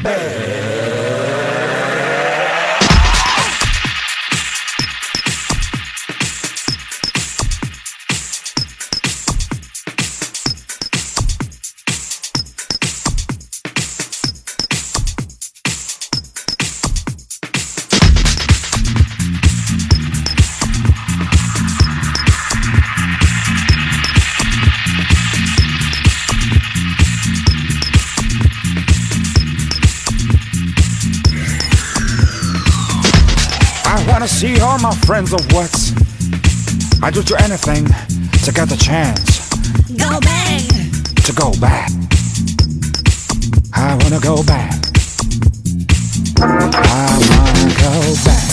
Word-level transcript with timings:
Bad. 0.00 0.81
My 34.80 34.94
friends 35.06 35.32
of 35.32 35.40
what? 35.52 35.70
I 37.02 37.10
would 37.10 37.26
do 37.26 37.34
anything 37.36 37.84
to 38.44 38.52
get 38.52 38.68
the 38.68 38.76
chance. 38.76 39.50
Go 39.96 40.20
back. 40.20 40.62
To 41.26 41.32
go 41.32 41.52
back. 41.60 41.90
I 43.74 43.96
wanna 44.02 44.20
go 44.20 44.42
back. 44.44 44.72
I 46.38 47.18
wanna 47.28 47.74
go 47.80 48.24
back. 48.24 48.51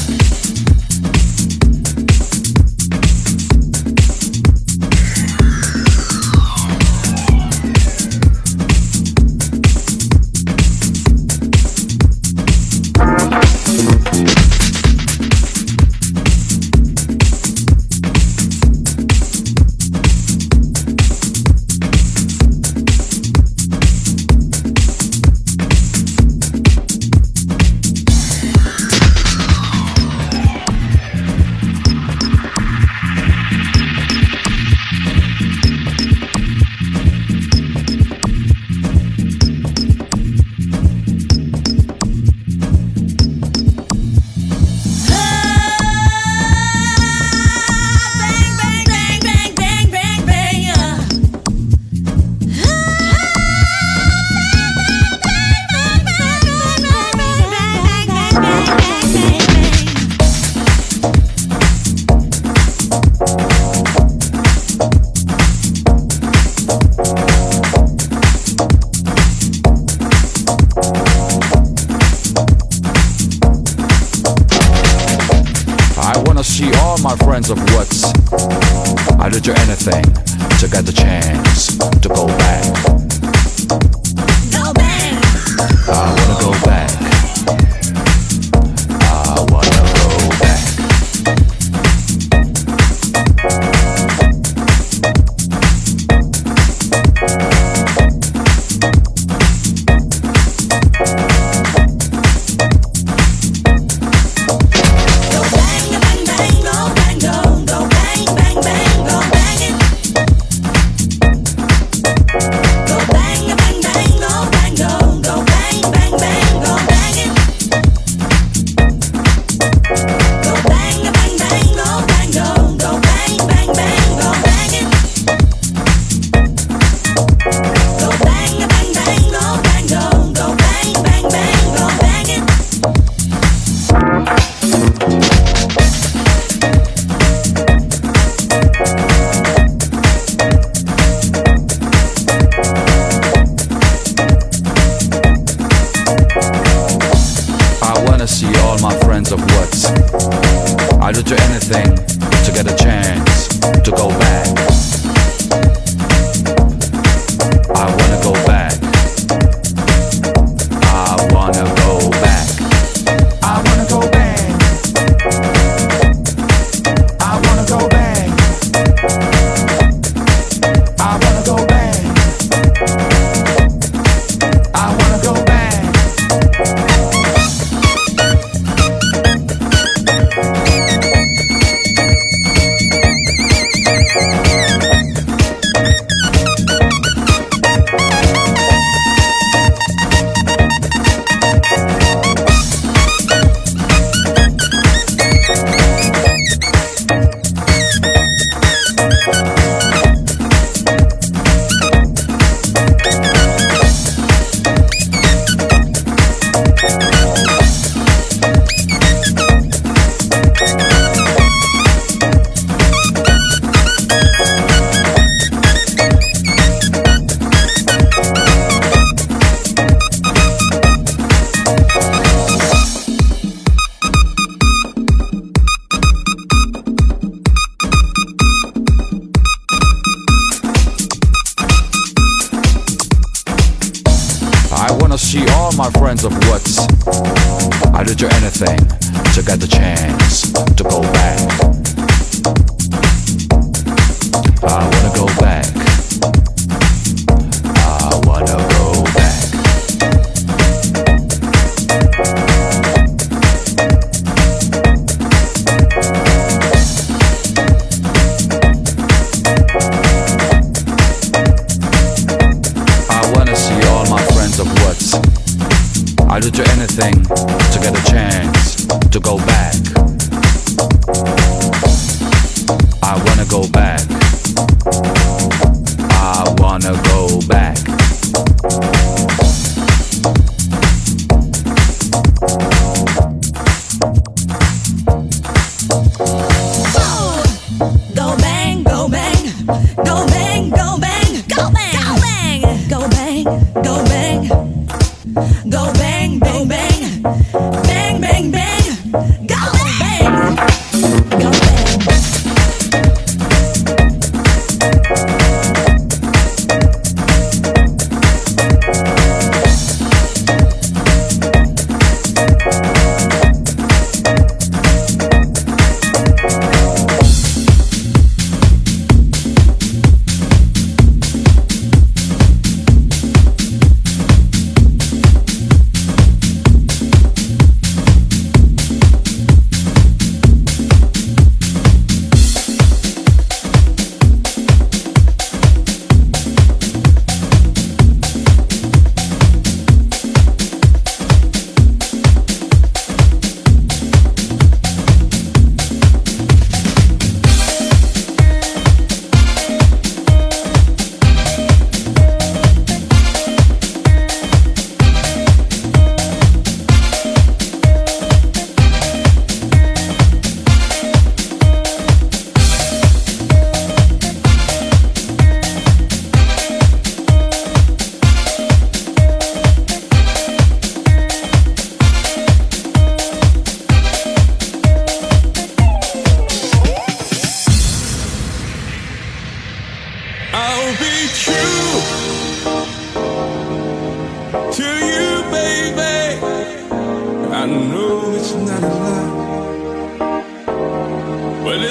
of 77.51 77.57
what 77.73 77.88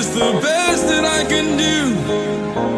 It's 0.01 0.07
the 0.11 0.31
best 0.41 0.87
that 0.87 1.05
I 1.05 1.25
can 1.25 1.57
do. 1.57 2.78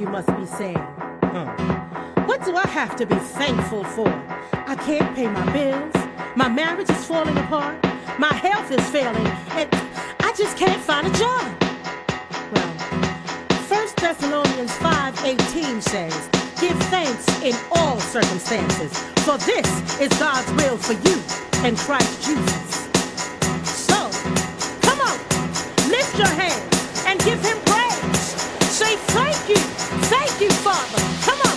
you 0.00 0.08
must 0.08 0.34
be 0.34 0.46
saying. 0.46 0.82
Huh. 1.22 1.44
What 2.24 2.42
do 2.46 2.56
I 2.56 2.66
have 2.68 2.96
to 2.96 3.04
be 3.04 3.16
thankful 3.16 3.84
for? 3.84 4.08
I 4.66 4.74
can't 4.74 5.14
pay 5.14 5.28
my 5.28 5.52
bills, 5.52 5.94
my 6.34 6.48
marriage 6.48 6.88
is 6.88 7.04
falling 7.04 7.36
apart, 7.36 7.76
my 8.18 8.32
health 8.32 8.70
is 8.70 8.82
failing, 8.88 9.26
and 9.58 9.68
I 10.20 10.32
just 10.34 10.56
can't 10.56 10.80
find 10.80 11.06
a 11.06 11.10
job. 11.18 11.46
Well, 12.52 12.72
1 13.68 13.94
Thessalonians 13.96 14.72
5:18 14.78 15.82
says, 15.82 16.16
"Give 16.58 16.78
thanks 16.84 17.26
in 17.42 17.54
all 17.70 18.00
circumstances, 18.00 18.92
for 19.26 19.36
this 19.36 19.68
is 20.00 20.08
God's 20.18 20.50
will 20.52 20.78
for 20.78 20.94
you 21.06 21.16
in 21.62 21.76
Christ 21.76 22.22
Jesus." 22.26 22.88
So, 23.88 23.98
come 24.80 25.00
on, 25.10 25.18
lift 25.90 26.16
your 26.16 26.32
hands 26.42 27.04
and 27.06 27.22
give 27.22 27.40
him 27.44 27.58
praise. 27.66 28.20
Say 28.80 28.96
thank 29.12 29.48
you. 29.50 29.79
Thank 30.08 30.40
you, 30.40 30.50
Father. 30.50 31.02
Come 31.26 31.40
on. 31.42 31.49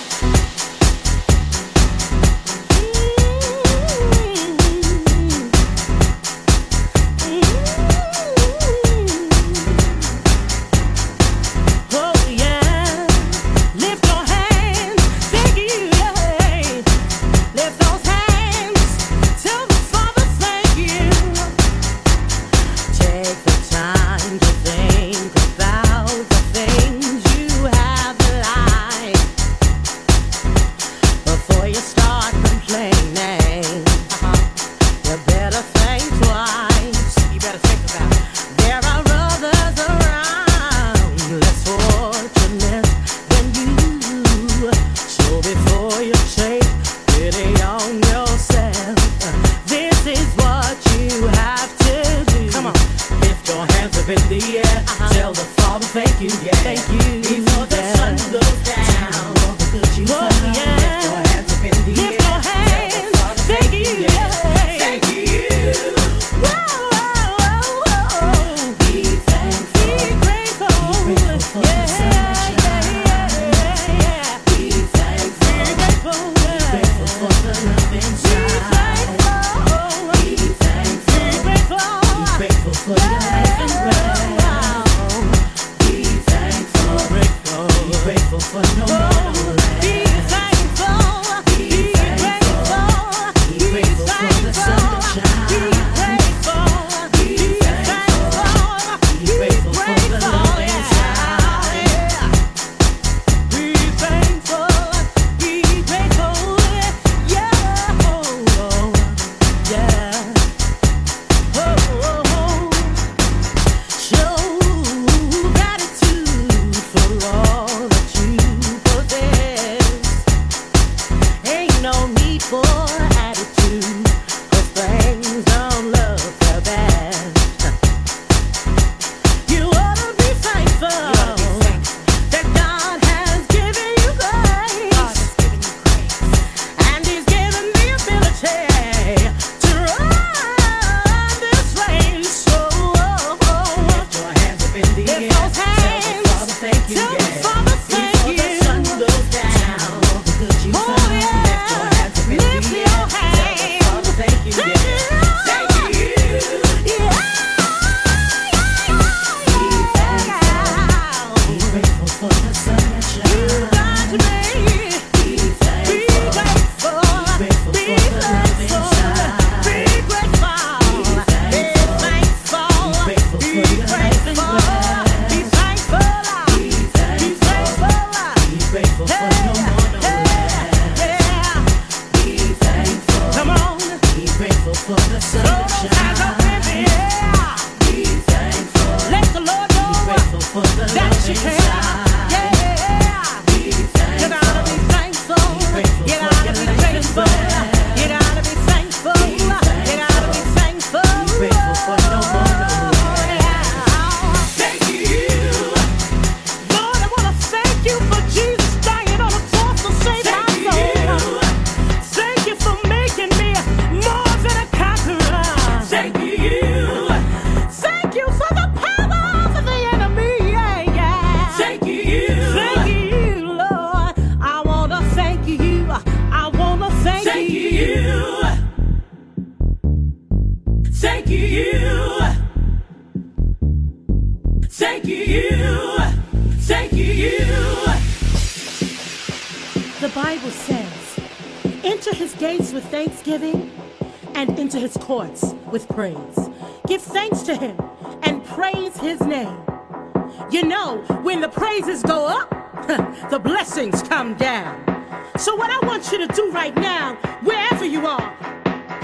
are, 258.05 258.35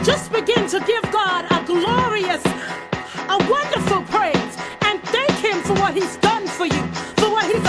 just 0.03 0.31
begin 0.31 0.67
to 0.67 0.79
give 0.81 1.03
God 1.11 1.45
a 1.51 1.65
glorious, 1.65 2.43
a 2.45 3.37
wonderful 3.49 4.01
praise 4.03 4.57
and 4.81 5.01
thank 5.03 5.31
Him 5.31 5.61
for 5.61 5.73
what 5.73 5.93
He's 5.93 6.17
done 6.17 6.47
for 6.47 6.65
you, 6.65 6.81
for 7.17 7.29
what 7.31 7.45
He's 7.45 7.68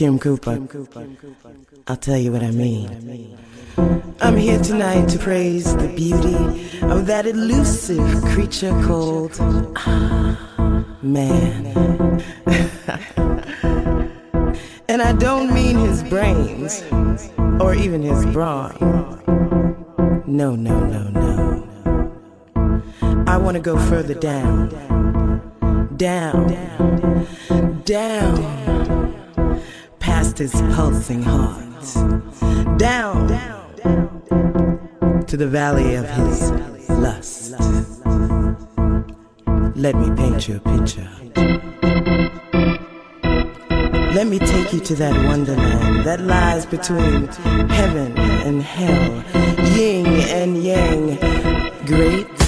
Kim 0.00 0.18
Cooper. 0.18 0.58
I'll 1.86 1.94
tell 1.94 2.16
you 2.16 2.32
what 2.32 2.42
I 2.42 2.50
mean. 2.52 3.36
I'm 4.22 4.34
here 4.34 4.58
tonight 4.58 5.10
to 5.10 5.18
praise 5.18 5.76
the 5.76 5.88
beauty 5.88 6.36
of 6.86 7.04
that 7.04 7.26
elusive 7.26 8.24
creature 8.32 8.70
called 8.86 9.36
ah, 9.76 10.38
man. 11.02 11.66
and 14.88 15.02
I 15.02 15.12
don't 15.12 15.52
mean 15.52 15.76
his 15.76 16.02
brains 16.04 16.82
or 17.60 17.74
even 17.74 18.00
his 18.00 18.24
brawn. 18.32 18.78
No, 20.26 20.56
no, 20.56 20.80
no, 20.80 21.10
no. 21.10 22.14
I 23.26 23.36
want 23.36 23.56
to 23.56 23.62
go 23.62 23.76
further 23.90 24.14
down. 24.14 24.70
Down. 25.98 26.56
Down 27.84 28.49
his 30.40 30.54
pulsing 30.74 31.22
heart 31.22 31.84
down 32.78 33.28
to 35.26 35.36
the 35.36 35.46
valley 35.46 35.96
of 35.96 36.08
his 36.08 36.50
lust. 36.88 37.52
Let 39.76 39.96
me 39.96 40.10
paint 40.16 40.48
you 40.48 40.56
a 40.56 40.60
picture. 40.60 41.10
Let 44.14 44.28
me 44.28 44.38
take 44.38 44.72
you 44.72 44.80
to 44.80 44.94
that 44.94 45.14
wonderland 45.26 46.06
that 46.06 46.22
lies 46.22 46.64
between 46.64 47.26
heaven 47.68 48.16
and 48.16 48.62
hell, 48.62 49.22
yin 49.76 50.06
and 50.06 50.64
yang, 50.64 51.18
great 51.84 52.39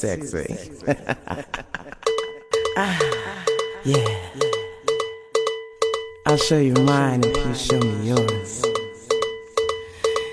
sexy. 0.00 0.70
ah, 2.76 3.44
yeah. 3.84 4.18
I'll 6.24 6.38
show 6.38 6.58
you 6.58 6.72
mine 6.72 7.22
if 7.22 7.36
you 7.36 7.54
show 7.54 7.78
me 7.78 8.08
yours. 8.08 8.64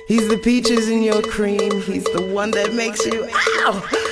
He's 0.08 0.30
the 0.30 0.38
peaches 0.42 0.88
in 0.88 1.04
your 1.04 1.22
cream. 1.22 1.82
He's 1.82 2.06
the 2.06 2.22
one 2.34 2.52
that 2.52 2.74
makes 2.74 3.06
you 3.06 3.28
ow. 3.30 4.06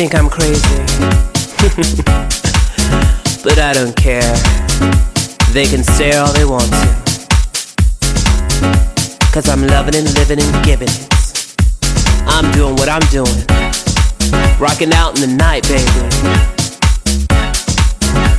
think 0.00 0.14
I'm 0.14 0.30
crazy. 0.30 0.56
but 3.44 3.58
I 3.58 3.74
don't 3.74 3.94
care. 3.94 4.34
They 5.52 5.66
can 5.66 5.84
say 5.84 6.16
all 6.16 6.32
they 6.32 6.46
want 6.46 6.72
to. 6.72 6.86
Cause 9.30 9.50
I'm 9.50 9.66
loving 9.66 9.96
and 9.96 10.10
living 10.14 10.40
and 10.40 10.64
giving 10.64 10.88
it. 10.88 11.06
I'm 12.26 12.50
doing 12.52 12.76
what 12.76 12.88
I'm 12.88 13.02
doing. 13.10 13.44
Rocking 14.58 14.94
out 14.94 15.20
in 15.20 15.28
the 15.28 15.36
night, 15.36 15.68
baby. 15.68 15.84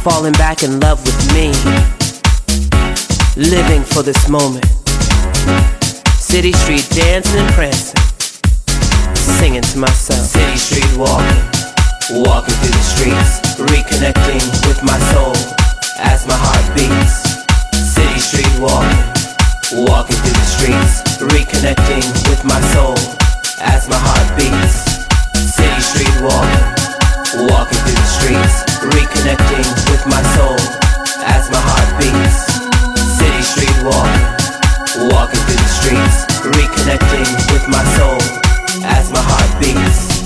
Falling 0.01 0.33
back 0.33 0.63
in 0.63 0.79
love 0.79 1.05
with 1.05 1.33
me. 1.35 1.53
Living 3.37 3.83
for 3.83 4.01
this 4.01 4.27
moment. 4.27 4.65
City 6.17 6.53
street 6.53 6.89
dancing 6.89 7.39
and 7.39 7.53
prancing 7.53 8.10
Singing 9.21 9.61
to 9.61 9.77
myself. 9.77 10.25
City 10.25 10.57
street 10.57 10.97
walking. 10.97 11.45
Walking 12.09 12.57
through 12.57 12.73
the 12.73 12.81
streets. 12.81 13.37
Reconnecting 13.69 14.41
with 14.65 14.81
my 14.81 14.97
soul 15.13 15.37
as 16.01 16.25
my 16.25 16.33
heart 16.33 16.65
beats. 16.73 17.45
City 17.85 18.17
street 18.17 18.49
walking. 18.57 18.97
Walking 19.77 20.17
through 20.25 20.33
the 20.33 20.47
streets. 20.49 21.05
Reconnecting 21.21 22.01
with 22.33 22.41
my 22.49 22.57
soul 22.73 22.97
as 23.61 23.85
my 23.85 24.01
heart 24.01 24.25
beats. 24.33 25.05
City 25.37 25.81
street 25.85 26.17
walking. 26.25 26.65
Walking 27.45 27.77
through 27.85 28.01
the 28.01 28.09
streets. 28.09 28.65
Reconnecting 28.81 29.69
with 29.93 30.01
my 30.09 30.21
soul 30.33 30.57
as 31.29 31.45
my 31.53 31.61
heart 31.61 31.93
beats. 32.01 32.57
City 33.21 33.43
street 33.45 33.77
walking. 33.85 34.25
Walking 35.13 35.41
through 35.45 35.61
the 35.61 35.73
streets. 35.77 36.17
Reconnecting 36.41 37.29
with 37.53 37.69
my 37.69 37.85
soul 37.97 38.40
as 38.83 39.11
my 39.11 39.19
heart 39.21 39.61
beats. 39.61 40.21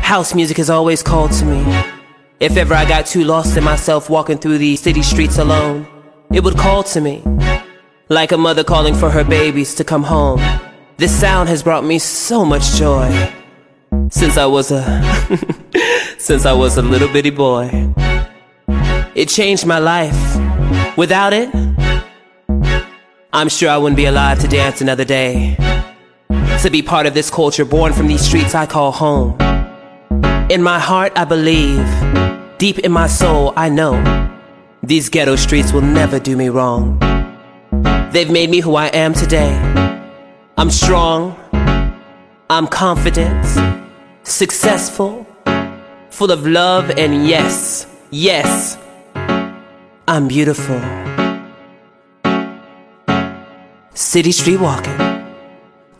House 0.00 0.34
music 0.34 0.56
has 0.58 0.70
always 0.70 1.02
called 1.02 1.32
to 1.32 1.44
me. 1.44 1.62
If 2.40 2.56
ever 2.56 2.74
I 2.74 2.84
got 2.84 3.06
too 3.06 3.24
lost 3.24 3.56
in 3.56 3.64
myself 3.64 4.10
walking 4.10 4.38
through 4.38 4.58
the 4.58 4.76
city 4.76 5.02
streets 5.02 5.38
alone, 5.38 5.86
it 6.32 6.42
would 6.42 6.56
call 6.56 6.82
to 6.84 7.00
me. 7.00 7.22
Like 8.08 8.32
a 8.32 8.36
mother 8.36 8.64
calling 8.64 8.94
for 8.94 9.10
her 9.10 9.24
babies 9.24 9.74
to 9.76 9.84
come 9.84 10.02
home. 10.02 10.40
This 10.96 11.18
sound 11.18 11.48
has 11.48 11.62
brought 11.62 11.84
me 11.84 11.98
so 11.98 12.44
much 12.44 12.72
joy. 12.72 13.32
Since 14.10 14.36
I 14.36 14.46
was 14.46 14.70
a 14.70 14.82
since 16.18 16.44
I 16.44 16.52
was 16.52 16.76
a 16.76 16.82
little 16.82 17.08
bitty 17.08 17.30
boy. 17.30 17.92
It 19.14 19.28
changed 19.28 19.66
my 19.66 19.78
life. 19.78 20.18
Without 20.96 21.32
it, 21.32 21.48
I'm 23.32 23.48
sure 23.48 23.70
I 23.70 23.78
wouldn't 23.78 23.96
be 23.96 24.04
alive 24.06 24.40
to 24.40 24.48
dance 24.48 24.80
another 24.80 25.04
day. 25.04 25.56
To 26.62 26.70
be 26.70 26.80
part 26.80 27.06
of 27.06 27.12
this 27.14 27.28
culture 27.28 27.64
born 27.64 27.92
from 27.92 28.06
these 28.06 28.24
streets 28.24 28.54
I 28.54 28.66
call 28.66 28.92
home. 28.92 29.32
In 30.48 30.62
my 30.62 30.78
heart, 30.78 31.12
I 31.16 31.24
believe. 31.24 31.84
Deep 32.58 32.78
in 32.78 32.92
my 32.92 33.08
soul, 33.08 33.52
I 33.56 33.68
know. 33.68 33.98
These 34.80 35.08
ghetto 35.08 35.34
streets 35.34 35.72
will 35.72 35.82
never 35.82 36.20
do 36.20 36.36
me 36.36 36.50
wrong. 36.50 37.00
They've 38.12 38.30
made 38.30 38.48
me 38.48 38.60
who 38.60 38.76
I 38.76 38.86
am 38.86 39.12
today. 39.12 39.52
I'm 40.56 40.70
strong. 40.70 41.36
I'm 42.48 42.68
confident. 42.68 43.44
Successful. 44.22 45.26
Full 46.10 46.30
of 46.30 46.46
love, 46.46 46.90
and 46.90 47.26
yes, 47.26 47.88
yes, 48.12 48.78
I'm 50.06 50.28
beautiful. 50.28 50.80
City 53.94 54.30
street 54.30 54.60
walking. 54.60 55.01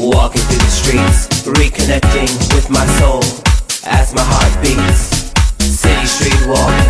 Walking 0.00 0.40
through 0.48 0.64
the 0.64 0.72
streets, 0.72 1.28
reconnecting 1.44 2.32
with 2.56 2.70
my 2.70 2.86
soul 2.96 3.20
as 3.84 4.14
my 4.16 4.24
heart 4.24 4.48
beats. 4.64 5.12
City 5.60 6.06
street 6.08 6.40
walking, 6.48 6.88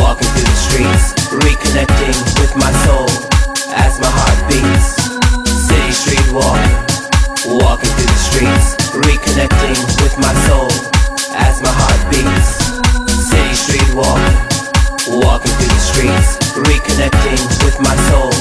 walking 0.00 0.32
through 0.32 0.48
the 0.48 0.56
streets, 0.56 1.12
reconnecting 1.36 2.16
with 2.40 2.56
my 2.56 2.72
soul 2.88 3.04
as 3.76 4.00
my 4.00 4.08
heart 4.08 4.40
beats. 4.48 5.04
City 5.68 5.92
street 5.92 6.24
walking, 6.32 6.72
walking 7.60 7.92
through 7.92 8.08
the 8.08 8.16
streets, 8.16 8.72
reconnecting 9.04 9.76
with 10.00 10.16
my 10.16 10.32
soul 10.48 10.72
as 11.36 11.60
my 11.60 11.76
heart 11.76 12.00
beats. 12.08 12.72
City 13.20 13.52
street 13.52 13.90
walking, 13.92 14.32
walking 15.20 15.52
through 15.60 15.76
the 15.76 15.84
streets, 15.92 16.40
reconnecting 16.56 17.36
with 17.68 17.76
my 17.84 17.92
soul 18.08 18.32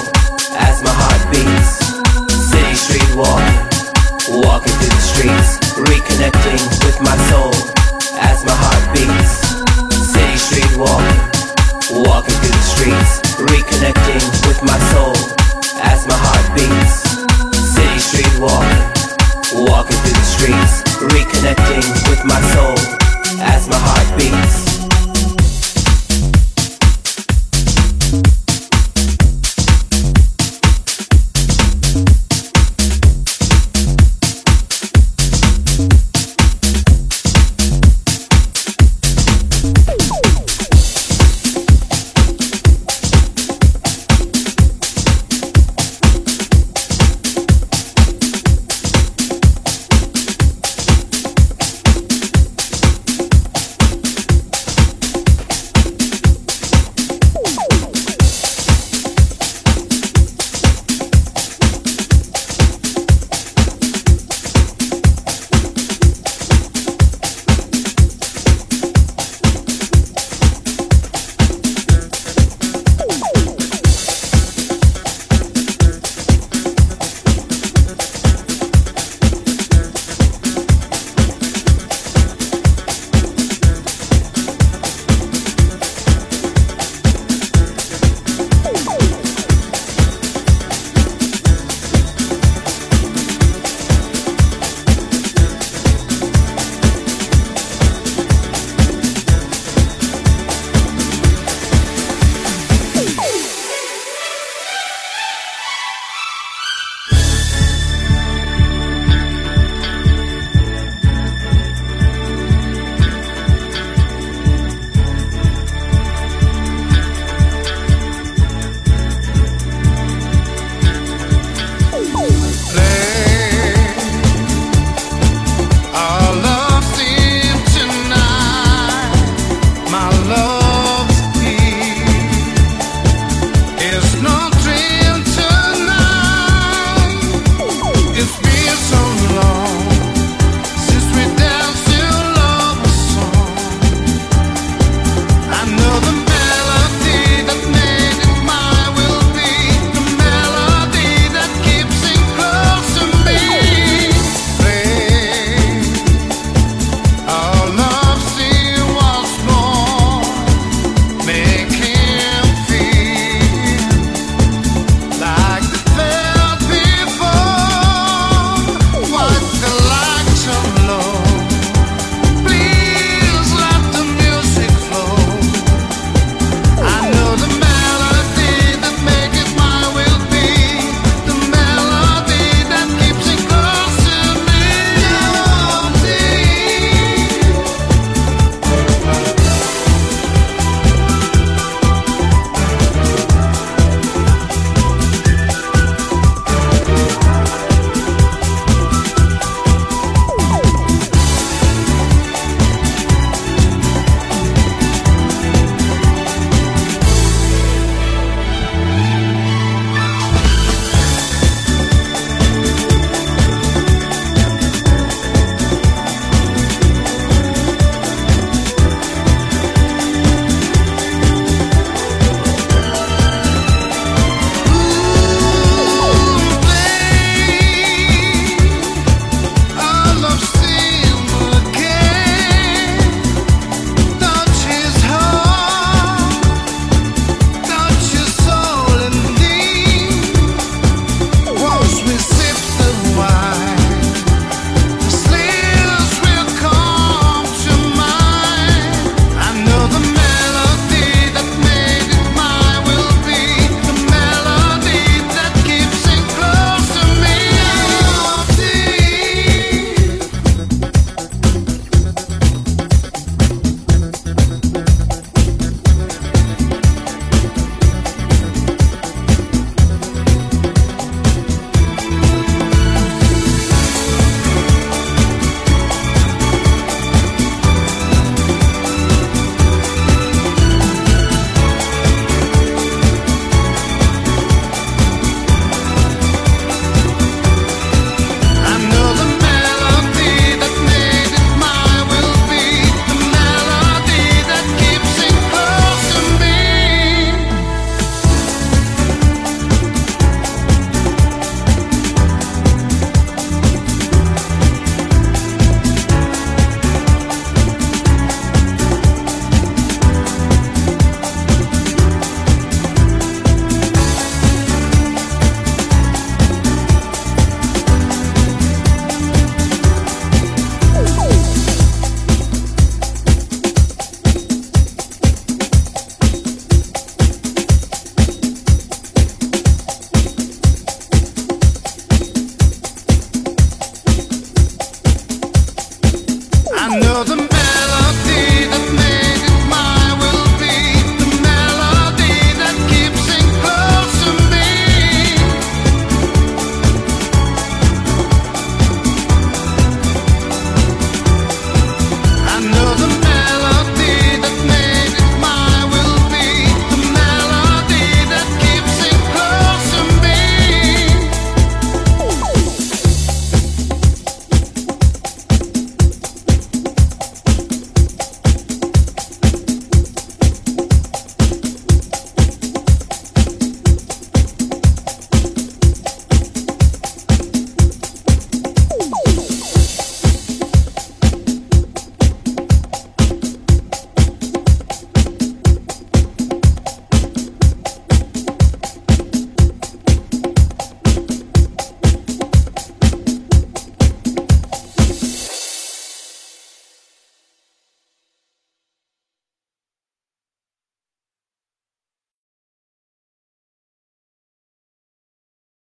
as 0.55 0.79
my 0.79 0.95
heart 0.95 1.23
beats. 1.35 1.83
City 2.47 2.75
street 2.79 3.11
walking. 3.19 3.72
Walking 4.33 4.73
through 4.81 4.89
the 4.89 5.05
streets, 5.13 5.59
reconnecting 5.77 6.57
with 6.85 6.99
my 7.01 7.15
soul 7.29 7.53
as 8.17 8.43
my 8.43 8.55
heart 8.57 8.81
beats. 8.89 9.45
City 10.09 10.37
street 10.37 10.75
walking, 10.75 11.21
walking 12.01 12.33
through 12.41 12.57
the 12.57 12.65
streets, 12.65 13.21
reconnecting 13.37 14.25
with 14.47 14.59
my 14.63 14.79
soul 14.89 15.13
as 15.85 16.07
my 16.07 16.17
heart 16.17 16.49
beats. 16.57 17.05
City 17.77 17.99
street 17.99 18.39
walking, 18.39 18.83
walking 19.53 19.97
through 20.01 20.17
the 20.17 20.25
streets, 20.25 20.81
reconnecting 21.13 21.85
with 22.09 22.25
my 22.25 22.41
soul 22.57 22.73
as 23.39 23.69
my 23.69 23.77
heart 23.77 24.17
beats. 24.17 24.62